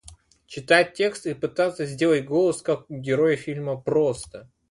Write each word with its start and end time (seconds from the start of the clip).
Читать 0.47 0.95
текст 0.95 1.27
и 1.27 1.35
пытаться 1.35 1.85
сделать 1.85 2.25
голос 2.25 2.63
как 2.63 2.89
у 2.89 2.97
героя 2.97 3.35
фильма, 3.35 3.79
просто. 3.79 4.49